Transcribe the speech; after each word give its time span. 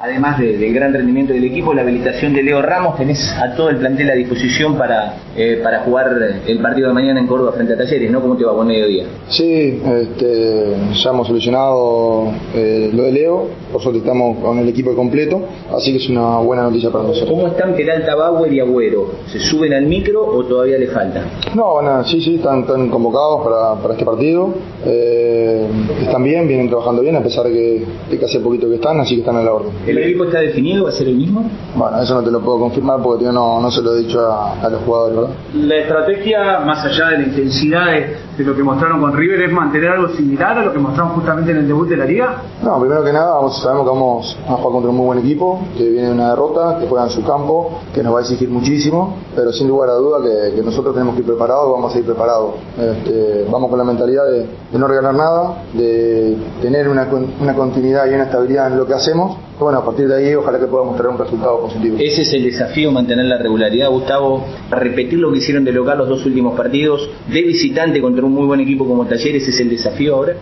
Además 0.00 0.38
de- 0.38 0.56
del 0.58 0.72
gran 0.72 0.92
rendimiento 0.92 1.32
del 1.32 1.42
equipo, 1.42 1.74
la 1.74 1.82
habilitación 1.82 2.32
de 2.32 2.44
Leo 2.44 2.62
Ramos, 2.62 2.96
tenés 2.96 3.32
a 3.32 3.56
todo 3.56 3.68
el 3.68 3.78
plantel 3.78 4.08
a 4.10 4.14
disposición 4.14 4.76
para, 4.78 5.16
eh, 5.36 5.58
para 5.60 5.80
jugar 5.80 6.16
el 6.46 6.58
partido 6.60 6.86
de 6.88 6.94
mañana 6.94 7.18
en 7.18 7.26
Córdoba 7.26 7.50
frente 7.50 7.72
a 7.72 7.76
Talleres, 7.76 8.08
¿no? 8.08 8.20
¿Cómo 8.20 8.36
te 8.36 8.44
va? 8.44 8.52
Buen 8.52 8.68
mediodía. 8.68 9.06
Sí, 9.28 9.82
este, 9.84 10.72
ya 11.02 11.10
hemos 11.10 11.26
solucionado 11.26 12.28
eh, 12.54 12.90
lo 12.94 13.02
de 13.02 13.12
Leo, 13.12 13.46
por 13.72 13.82
suerte 13.82 13.98
estamos 13.98 14.38
con 14.38 14.58
el 14.60 14.68
equipo 14.68 14.94
completo, 14.94 15.42
así 15.76 15.90
que 15.90 15.96
es 15.98 16.08
una 16.08 16.38
buena 16.38 16.62
noticia 16.62 16.90
para 16.90 17.02
nosotros. 17.02 17.30
¿Cómo 17.30 17.48
están 17.48 17.74
Peralta, 17.74 18.14
Bauer 18.14 18.52
y 18.52 18.60
Agüero? 18.60 19.10
¿Se 19.26 19.40
suben 19.40 19.72
al 19.72 19.86
micro 19.86 20.24
o 20.24 20.44
todavía 20.44 20.78
le 20.78 20.86
falta? 20.86 21.24
No, 21.56 21.72
bueno, 21.74 22.04
sí, 22.04 22.20
sí, 22.20 22.36
están, 22.36 22.60
están 22.60 22.88
convocados 22.88 23.42
para, 23.44 23.74
para 23.82 23.94
este 23.94 24.04
partido, 24.04 24.54
eh, 24.86 25.66
están 26.02 26.22
bien, 26.22 26.46
vienen 26.46 26.68
trabajando 26.68 27.02
bien, 27.02 27.16
a 27.16 27.20
pesar 27.22 27.46
de 27.46 27.52
que, 27.52 27.84
de 28.10 28.16
que 28.18 28.24
hace 28.24 28.38
poquito 28.38 28.68
que 28.68 28.76
están, 28.76 29.00
así 29.00 29.14
que 29.16 29.20
están 29.22 29.34
a 29.36 29.42
la 29.42 29.52
orden. 29.52 29.87
¿El 29.90 29.98
equipo 29.98 30.24
está 30.24 30.40
definido? 30.40 30.84
¿Va 30.84 30.90
a 30.90 30.92
ser 30.92 31.08
el 31.08 31.16
mismo? 31.16 31.44
Bueno, 31.76 32.00
eso 32.02 32.14
no 32.14 32.22
te 32.22 32.30
lo 32.30 32.40
puedo 32.40 32.58
confirmar 32.60 33.02
porque 33.02 33.24
yo 33.24 33.32
no, 33.32 33.60
no 33.60 33.70
se 33.70 33.82
lo 33.82 33.94
he 33.94 33.98
dicho 34.00 34.20
a, 34.20 34.60
a 34.60 34.68
los 34.68 34.82
jugadores, 34.82 35.16
¿verdad? 35.16 35.30
La 35.54 35.76
estrategia, 35.76 36.60
más 36.60 36.84
allá 36.84 37.08
de 37.10 37.18
la 37.18 37.22
intensidad 37.24 37.86
de, 37.86 38.16
de 38.38 38.44
lo 38.44 38.54
que 38.54 38.62
mostraron 38.62 39.00
con 39.00 39.16
River, 39.16 39.42
es 39.42 39.52
mantener 39.52 39.90
algo 39.90 40.08
similar 40.14 40.58
a 40.58 40.64
lo 40.64 40.72
que 40.72 40.78
mostraron 40.78 41.12
justamente 41.14 41.50
en 41.52 41.58
el 41.58 41.66
debut 41.68 41.88
de 41.88 41.96
la 41.96 42.04
liga. 42.04 42.42
No, 42.62 42.78
primero 42.80 43.02
que 43.04 43.12
nada, 43.12 43.34
vamos- 43.34 43.60
sabemos 43.62 43.84
que 43.84 43.90
vamos 43.90 44.38
a 44.48 44.52
jugar 44.54 44.72
contra 44.72 44.90
un 44.90 44.96
muy 44.96 45.06
buen 45.06 45.18
equipo, 45.20 45.60
que 45.76 45.88
viene 45.88 46.08
de 46.08 46.12
una 46.14 46.30
derrota, 46.30 46.78
que 46.80 46.86
juega 46.86 47.04
en 47.04 47.10
su 47.10 47.24
campo, 47.24 47.80
que 47.94 48.02
nos 48.02 48.14
va 48.14 48.18
a 48.18 48.22
exigir 48.22 48.48
muchísimo, 48.48 49.16
pero 49.34 49.52
sin 49.52 49.68
lugar 49.68 49.90
a 49.90 49.94
duda 49.94 50.18
que, 50.22 50.56
que 50.56 50.62
nosotros 50.62 50.94
tenemos 50.94 51.14
que 51.14 51.20
ir 51.20 51.26
preparados, 51.26 51.70
vamos 51.72 51.94
a 51.94 51.98
ir 51.98 52.04
preparados. 52.04 52.54
Este, 52.78 53.46
vamos 53.50 53.68
con 53.70 53.78
la 53.78 53.84
mentalidad 53.84 54.24
de, 54.30 54.38
de 54.72 54.78
no 54.78 54.86
regalar 54.86 55.14
nada, 55.14 55.62
de 55.74 56.36
tener 56.62 56.88
una, 56.88 57.08
con- 57.08 57.26
una 57.40 57.54
continuidad 57.54 58.06
y 58.10 58.14
una 58.14 58.24
estabilidad 58.24 58.68
en 58.68 58.78
lo 58.78 58.86
que 58.86 58.94
hacemos. 58.94 59.36
Y 59.58 59.62
a 59.78 59.84
partir 59.84 60.08
de 60.08 60.16
ahí 60.16 60.34
ojalá 60.34 60.58
que 60.58 60.66
podamos 60.66 60.96
traer 60.96 61.12
un 61.12 61.18
resultado 61.18 61.60
positivo. 61.60 61.96
Ese 61.98 62.22
es 62.22 62.32
el 62.32 62.44
desafío, 62.44 62.90
mantener 62.90 63.26
la 63.26 63.38
regularidad, 63.38 63.90
Gustavo. 63.90 64.44
Repetir 64.70 65.18
lo 65.18 65.32
que 65.32 65.38
hicieron 65.38 65.64
de 65.64 65.72
local 65.72 65.98
los 65.98 66.08
dos 66.08 66.26
últimos 66.26 66.56
partidos, 66.56 67.08
de 67.30 67.42
visitante 67.42 68.00
contra 68.00 68.24
un 68.24 68.32
muy 68.32 68.46
buen 68.46 68.60
equipo 68.60 68.86
como 68.86 69.06
Talleres, 69.06 69.46
es 69.46 69.60
el 69.60 69.70
desafío 69.70 70.16
ahora. 70.16 70.34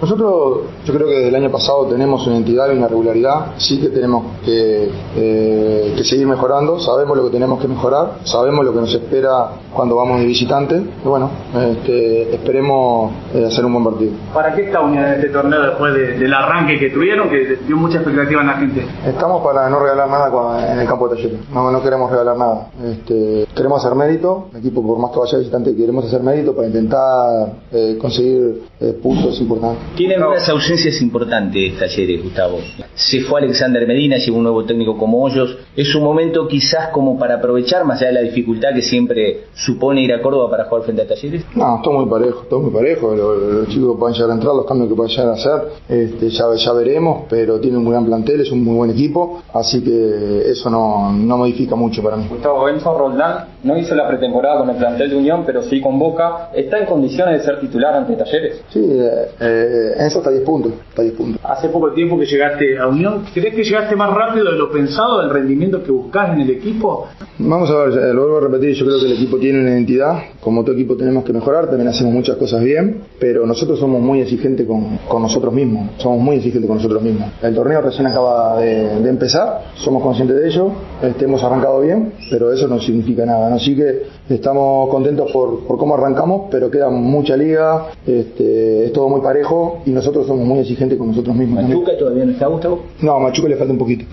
Nosotros, 0.00 0.60
yo 0.84 0.94
creo 0.94 1.08
que 1.08 1.14
desde 1.14 1.28
el 1.28 1.34
año 1.34 1.50
pasado 1.50 1.86
tenemos 1.86 2.24
una 2.26 2.36
entidad 2.36 2.70
y 2.72 2.76
una 2.76 2.86
regularidad, 2.86 3.54
sí 3.56 3.80
que 3.80 3.88
tenemos 3.88 4.24
que, 4.44 4.90
eh, 5.16 5.94
que 5.96 6.04
seguir 6.04 6.26
mejorando, 6.26 6.78
sabemos 6.78 7.16
lo 7.16 7.24
que 7.24 7.30
tenemos 7.30 7.60
que 7.60 7.66
mejorar, 7.66 8.18
sabemos 8.22 8.64
lo 8.64 8.72
que 8.72 8.80
nos 8.80 8.94
espera 8.94 9.48
cuando 9.74 9.96
vamos 9.96 10.20
de 10.20 10.26
visitante, 10.26 10.76
y 11.04 11.08
bueno, 11.08 11.30
este, 11.72 12.32
esperemos 12.34 13.10
eh, 13.34 13.44
hacer 13.46 13.64
un 13.64 13.72
buen 13.72 13.84
partido. 13.86 14.12
¿Para 14.32 14.54
qué 14.54 14.62
está 14.66 14.80
Unión 14.80 15.04
en 15.04 15.14
este 15.14 15.28
torneo 15.30 15.62
después 15.62 15.92
de- 15.94 16.18
del 16.18 16.32
arranque 16.32 16.78
que 16.78 16.90
tuvieron, 16.90 17.28
que 17.28 17.58
dio 17.66 17.76
mucha 17.76 17.96
expectativa 17.98 18.40
en 18.40 18.46
la 18.46 18.54
gente? 18.54 18.86
Estamos 19.04 19.42
para 19.42 19.68
no 19.68 19.80
regalar 19.80 20.08
nada 20.08 20.72
en 20.72 20.78
el 20.78 20.86
campo 20.86 21.08
de 21.08 21.16
talleres, 21.16 21.40
no, 21.52 21.70
no 21.72 21.82
queremos 21.82 22.08
regalar 22.10 22.36
nada, 22.36 22.68
este, 22.84 23.46
queremos 23.54 23.84
hacer 23.84 23.96
mérito, 23.96 24.46
el 24.52 24.58
equipo 24.58 24.80
por 24.86 24.98
más 24.98 25.10
que 25.10 25.18
vaya 25.18 25.38
visitante 25.38 25.74
queremos 25.74 26.04
hacer 26.04 26.22
mérito 26.22 26.54
para 26.54 26.68
intentar 26.68 27.52
eh, 27.72 27.98
conseguir 28.00 28.62
eh, 28.80 28.96
puntos 29.02 29.40
importantes. 29.40 29.87
Tiene 29.96 30.14
algunas 30.14 30.48
ausencias 30.48 31.00
importantes 31.02 31.76
Talleres, 31.78 32.22
Gustavo. 32.22 32.58
Se 32.94 33.20
fue 33.22 33.40
Alexander 33.40 33.84
Medina, 33.86 34.16
llegó 34.16 34.36
un 34.36 34.44
nuevo 34.44 34.64
técnico 34.64 34.96
como 34.96 35.22
Hoyos. 35.24 35.56
Es 35.76 35.92
un 35.94 36.04
momento 36.04 36.46
quizás 36.46 36.88
como 36.90 37.18
para 37.18 37.34
aprovechar, 37.36 37.84
más 37.84 37.98
allá 38.00 38.08
de 38.08 38.14
la 38.14 38.20
dificultad 38.20 38.68
que 38.74 38.82
siempre 38.82 39.44
supone 39.54 40.02
ir 40.02 40.12
a 40.12 40.22
Córdoba 40.22 40.50
para 40.50 40.64
jugar 40.66 40.84
frente 40.84 41.02
a 41.02 41.08
Talleres. 41.08 41.44
No, 41.56 41.80
todo 41.82 41.94
muy 41.94 42.08
parejo, 42.08 42.42
todo 42.48 42.60
muy 42.60 42.70
parejo. 42.72 43.14
Lo- 43.14 43.34
lo- 43.34 43.48
Los, 43.58 43.68
chicos 43.68 43.96
pueden 43.98 44.14
llegar 44.14 44.30
a 44.30 44.34
entrar, 44.34 44.54
los 44.54 44.66
cambios 44.66 44.88
que 44.88 44.94
pueden 44.94 45.10
llegar 45.10 45.28
a 45.30 45.32
hacer, 45.32 45.68
este, 45.88 46.28
ya, 46.30 46.44
ya 46.54 46.72
veremos, 46.74 47.24
pero 47.28 47.58
tiene 47.58 47.76
un 47.78 47.90
gran 47.90 48.06
plantel, 48.06 48.40
es 48.40 48.52
un 48.52 48.62
muy 48.62 48.76
buen 48.76 48.90
equipo, 48.90 49.42
así 49.52 49.82
que 49.82 50.42
eso 50.50 50.70
no, 50.70 51.12
no 51.12 51.36
modifica 51.38 51.74
mucho 51.74 52.02
para 52.04 52.16
mí. 52.16 52.26
Gustavo 52.30 52.64
Benzo 52.64 52.96
Roldán 52.96 53.46
no 53.64 53.76
hizo 53.76 53.94
la 53.96 54.06
pretemporada 54.06 54.60
con 54.60 54.70
el 54.70 54.76
plantel 54.76 55.10
de 55.10 55.16
Unión, 55.16 55.42
pero 55.44 55.62
sí 55.64 55.80
con 55.80 55.98
Boca. 55.98 56.50
¿Está 56.54 56.78
en 56.78 56.86
condiciones 56.86 57.38
de 57.40 57.44
ser 57.44 57.58
titular 57.60 57.94
ante 57.94 58.14
Talleres? 58.14 58.62
Sí, 58.70 58.80
eh, 58.80 59.10
eh, 59.40 59.77
Enzo 59.98 60.18
está 60.18 60.30
a 60.30 60.32
10 60.32 60.44
puntos, 60.44 60.72
está 60.88 61.02
a 61.02 61.04
10 61.04 61.16
puntos. 61.16 61.40
Hace 61.44 61.68
poco 61.68 61.92
tiempo 61.92 62.18
que 62.18 62.26
llegaste 62.26 62.78
a 62.78 62.86
Unión, 62.86 63.24
¿crees 63.32 63.54
que 63.54 63.64
llegaste 63.64 63.96
más 63.96 64.12
rápido 64.12 64.50
de 64.52 64.58
lo 64.58 64.70
pensado, 64.70 65.20
del 65.20 65.30
rendimiento 65.30 65.82
que 65.82 65.90
buscás 65.90 66.34
en 66.34 66.40
el 66.40 66.50
equipo? 66.50 67.06
Vamos 67.38 67.70
a 67.70 67.84
ver, 67.84 67.98
eh, 67.98 68.14
lo 68.14 68.22
vuelvo 68.22 68.38
a 68.38 68.40
repetir, 68.40 68.74
yo 68.74 68.86
creo 68.86 68.98
que 68.98 69.06
el 69.06 69.12
equipo 69.12 69.38
tiene 69.38 69.60
una 69.60 69.70
identidad, 69.70 70.18
como 70.40 70.62
todo 70.62 70.74
equipo 70.74 70.96
tenemos 70.96 71.24
que 71.24 71.32
mejorar, 71.32 71.68
también 71.68 71.88
hacemos 71.88 72.12
muchas 72.12 72.36
cosas 72.36 72.62
bien, 72.62 73.02
pero 73.18 73.46
nosotros 73.46 73.78
somos 73.78 74.00
muy 74.00 74.20
exigentes 74.20 74.66
con, 74.66 74.98
con 75.08 75.22
nosotros 75.22 75.52
mismos, 75.52 75.90
somos 75.98 76.20
muy 76.20 76.36
exigentes 76.36 76.66
con 76.66 76.76
nosotros 76.76 77.02
mismos. 77.02 77.28
El 77.42 77.54
torneo 77.54 77.80
recién 77.80 78.06
acaba 78.06 78.60
de, 78.60 79.00
de 79.00 79.10
empezar, 79.10 79.62
somos 79.76 80.02
conscientes 80.02 80.36
de 80.36 80.48
ello, 80.48 80.72
este, 81.02 81.24
hemos 81.24 81.42
arrancado 81.42 81.80
bien, 81.80 82.12
pero 82.30 82.52
eso 82.52 82.66
no 82.66 82.80
significa 82.80 83.24
nada, 83.24 83.48
¿no? 83.50 83.56
así 83.56 83.76
que 83.76 84.02
estamos 84.28 84.88
contentos 84.90 85.30
por, 85.32 85.60
por 85.60 85.78
cómo 85.78 85.94
arrancamos, 85.94 86.42
pero 86.50 86.70
queda 86.70 86.90
mucha 86.90 87.36
liga, 87.36 87.88
este, 88.06 88.86
es 88.86 88.92
todo 88.92 89.08
muy 89.08 89.20
parejo 89.20 89.80
y 89.86 89.90
nosotros 89.90 90.26
somos 90.26 90.46
muy 90.46 90.60
exigentes 90.60 90.98
con 90.98 91.08
nosotros 91.08 91.34
mismos. 91.34 91.62
Machuca 91.64 91.96
todavía 91.96 92.24
no 92.24 92.32
está, 92.32 92.46
Gustavo. 92.46 92.80
No, 93.00 93.12
a 93.12 93.20
Machuca 93.20 93.48
le 93.48 93.56
falta 93.56 93.72
un 93.72 93.78
poquito. 93.78 94.04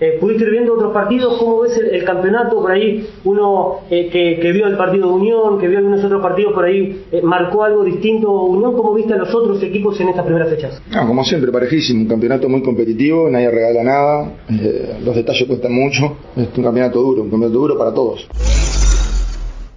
Eh, 0.00 0.18
¿Pudiste 0.20 0.42
ir 0.44 0.50
viendo 0.50 0.74
otros 0.74 0.92
partidos? 0.92 1.38
¿Cómo 1.38 1.60
ves 1.60 1.78
el, 1.78 1.94
el 1.94 2.04
campeonato? 2.04 2.60
Por 2.60 2.72
ahí, 2.72 3.06
uno 3.24 3.76
eh, 3.88 4.08
que, 4.10 4.40
que 4.40 4.50
vio 4.50 4.66
el 4.66 4.76
partido 4.76 5.06
de 5.06 5.14
Unión, 5.14 5.58
que 5.60 5.68
vio 5.68 5.78
algunos 5.78 6.04
otros 6.04 6.20
partidos 6.20 6.52
por 6.52 6.64
ahí, 6.64 7.04
eh, 7.12 7.22
¿marcó 7.22 7.62
algo 7.62 7.84
distinto 7.84 8.28
Unión? 8.42 8.72
¿Cómo 8.72 8.92
viste 8.92 9.14
a 9.14 9.16
los 9.16 9.32
otros 9.32 9.62
equipos 9.62 9.98
en 10.00 10.08
estas 10.08 10.24
primeras 10.24 10.50
fechas? 10.50 10.82
No, 10.92 11.06
como 11.06 11.24
siempre, 11.24 11.52
parejísimo, 11.52 12.02
un 12.02 12.08
campeonato 12.08 12.48
muy 12.48 12.60
competitivo, 12.60 13.30
nadie 13.30 13.50
regala 13.50 13.84
nada, 13.84 14.32
eh, 14.50 14.96
los 15.04 15.14
detalles 15.14 15.46
cuestan 15.46 15.72
mucho, 15.72 16.16
es 16.36 16.48
un 16.56 16.64
campeonato 16.64 17.00
duro, 17.00 17.22
un 17.22 17.30
campeonato 17.30 17.60
duro 17.60 17.78
para 17.78 17.94
todos. 17.94 18.26